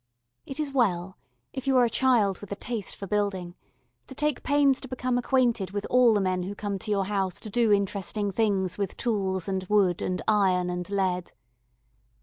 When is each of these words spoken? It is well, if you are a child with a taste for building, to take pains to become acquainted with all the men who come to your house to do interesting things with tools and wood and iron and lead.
It 0.47 0.59
is 0.59 0.71
well, 0.71 1.15
if 1.53 1.67
you 1.67 1.77
are 1.77 1.85
a 1.85 1.87
child 1.87 2.41
with 2.41 2.51
a 2.51 2.55
taste 2.55 2.95
for 2.95 3.05
building, 3.05 3.53
to 4.07 4.15
take 4.15 4.41
pains 4.41 4.81
to 4.81 4.87
become 4.87 5.15
acquainted 5.15 5.69
with 5.69 5.85
all 5.91 6.15
the 6.15 6.19
men 6.19 6.41
who 6.41 6.55
come 6.55 6.79
to 6.79 6.89
your 6.89 7.05
house 7.05 7.39
to 7.39 7.51
do 7.51 7.71
interesting 7.71 8.31
things 8.31 8.79
with 8.79 8.97
tools 8.97 9.47
and 9.47 9.63
wood 9.65 10.01
and 10.01 10.19
iron 10.27 10.71
and 10.71 10.89
lead. 10.89 11.33